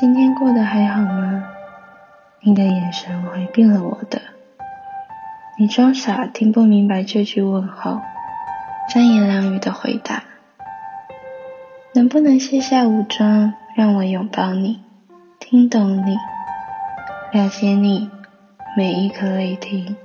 [0.00, 1.42] 今天过得还好吗？
[2.38, 4.22] 你的眼神回避了我的，
[5.58, 8.00] 你装傻听不明白这句问候，
[8.88, 10.22] 三言两语的回答。
[11.94, 14.80] 能不能卸下武装，让我拥抱你，
[15.40, 16.16] 听懂你，
[17.32, 18.08] 了解你
[18.76, 19.96] 每一颗泪滴？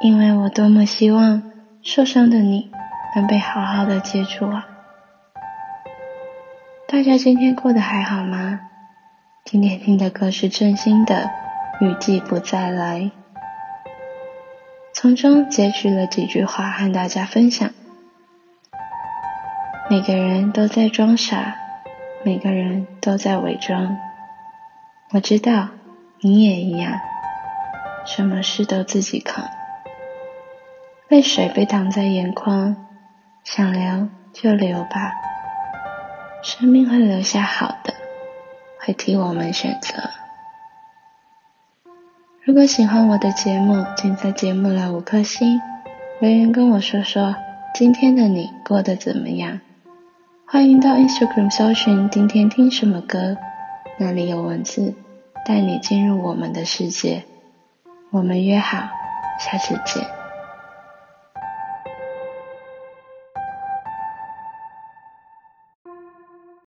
[0.00, 1.44] 因为我多么希望
[1.80, 2.72] 受伤的你
[3.14, 4.66] 能被好好的接住啊！
[6.94, 8.60] 大家今天过得还好吗？
[9.44, 11.28] 今天听的歌是郑兴的
[11.84, 13.00] 《雨季不再来》，
[14.94, 17.68] 从中截取了几句话和大家分享。
[19.90, 21.56] 每个人都在装傻，
[22.24, 23.98] 每个人都在伪装。
[25.10, 25.70] 我知道
[26.20, 27.00] 你也一样，
[28.06, 29.44] 什么事都自己扛。
[31.08, 32.76] 泪水被挡在眼眶，
[33.42, 35.12] 想流就流吧。
[36.44, 37.94] 生命会留下好的，
[38.78, 39.94] 会替我们选择。
[42.42, 45.62] 如果喜欢我的节目，请在节目来五颗星，
[46.20, 47.34] 留言跟我说说
[47.74, 49.60] 今天的你过得怎么样。
[50.46, 53.38] 欢迎到 Instagram 搜寻今天听什么歌，
[53.96, 54.94] 那里有文字
[55.46, 57.24] 带你进入我们的世界。
[58.10, 58.90] 我们约好，
[59.40, 60.23] 下次见。